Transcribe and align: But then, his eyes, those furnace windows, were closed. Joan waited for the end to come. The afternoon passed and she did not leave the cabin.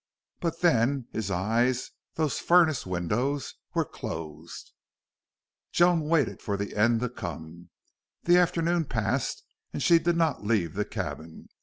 But 0.39 0.61
then, 0.61 1.07
his 1.11 1.29
eyes, 1.29 1.91
those 2.15 2.39
furnace 2.39 2.87
windows, 2.87 3.53
were 3.75 3.85
closed. 3.85 4.71
Joan 5.71 6.01
waited 6.09 6.41
for 6.41 6.57
the 6.57 6.75
end 6.75 7.01
to 7.01 7.09
come. 7.09 7.69
The 8.23 8.39
afternoon 8.39 8.85
passed 8.85 9.43
and 9.71 9.83
she 9.83 9.99
did 9.99 10.17
not 10.17 10.43
leave 10.43 10.73
the 10.73 10.85
cabin. 10.85 11.49